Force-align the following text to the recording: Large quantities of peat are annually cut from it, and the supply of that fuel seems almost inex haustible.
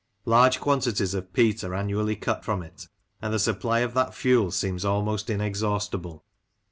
Large 0.25 0.59
quantities 0.59 1.13
of 1.13 1.31
peat 1.31 1.63
are 1.63 1.75
annually 1.75 2.15
cut 2.15 2.43
from 2.43 2.63
it, 2.63 2.87
and 3.21 3.31
the 3.31 3.37
supply 3.37 3.81
of 3.81 3.93
that 3.93 4.15
fuel 4.15 4.49
seems 4.49 4.83
almost 4.83 5.27
inex 5.27 5.61
haustible. 5.61 6.23